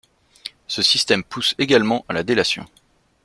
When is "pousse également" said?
1.23-2.05